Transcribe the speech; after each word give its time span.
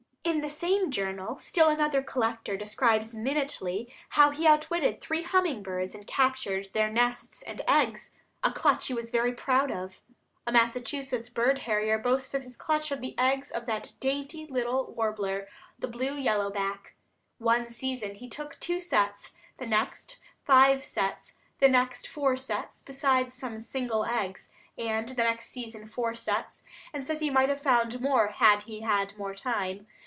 In 0.23 0.41
the 0.41 0.49
same 0.49 0.91
journal 0.91 1.39
still 1.39 1.67
another 1.67 2.01
collector 2.01 2.55
describes 2.55 3.13
minutely 3.13 3.91
how 4.09 4.29
he 4.29 4.47
outwitted 4.47 5.01
three 5.01 5.23
humming 5.23 5.61
birds 5.63 5.93
and 5.95 6.05
captured 6.05 6.69
their 6.73 6.89
nests 6.91 7.41
and 7.41 7.61
eggs, 7.67 8.13
a 8.43 8.51
clutch 8.51 8.87
he 8.87 8.93
was 8.93 9.11
very 9.11 9.33
proud 9.33 9.71
of. 9.71 9.99
A 10.45 10.51
Massachusetts 10.51 11.27
bird 11.27 11.59
harrier 11.59 11.97
boasts 11.97 12.33
of 12.35 12.43
his 12.43 12.55
clutch 12.55 12.91
of 12.91 13.01
the 13.01 13.17
egg's 13.17 13.49
of 13.49 13.65
that 13.65 13.93
dainty 13.99 14.45
little 14.45 14.93
warbler, 14.95 15.47
the 15.79 15.87
blue 15.87 16.13
yellow 16.17 16.49
back. 16.51 16.93
One 17.39 17.67
season 17.67 18.15
he 18.15 18.29
took 18.29 18.59
two 18.59 18.79
sets, 18.79 19.33
the 19.57 19.65
next 19.67 20.19
five 20.45 20.85
sets, 20.85 21.33
the 21.59 21.67
next 21.69 22.07
four 22.07 22.37
sets, 22.37 22.83
besides 22.83 23.33
some 23.33 23.59
single 23.59 24.05
eggs, 24.05 24.51
and 24.77 25.09
the 25.09 25.23
next 25.23 25.47
season 25.47 25.87
four 25.87 26.13
sets, 26.15 26.61
and 26.93 27.05
says 27.05 27.19
he 27.19 27.31
might 27.31 27.49
have 27.49 27.61
found 27.61 27.99
more 27.99 28.27
had 28.27 28.61
he 28.63 28.81
had 28.81 29.17
more 29.17 29.33
time. 29.35 29.87